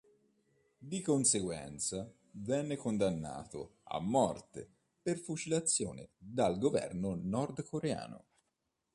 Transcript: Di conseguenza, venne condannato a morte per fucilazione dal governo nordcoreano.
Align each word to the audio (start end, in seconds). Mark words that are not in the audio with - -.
Di 0.79 0.99
conseguenza, 1.01 2.11
venne 2.31 2.75
condannato 2.75 3.81
a 3.83 3.99
morte 3.99 4.67
per 4.99 5.19
fucilazione 5.19 6.09
dal 6.17 6.57
governo 6.57 7.13
nordcoreano. 7.21 8.23